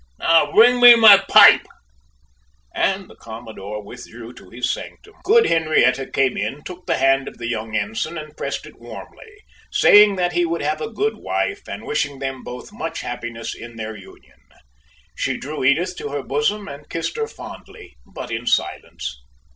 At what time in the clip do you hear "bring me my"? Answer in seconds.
0.51-1.17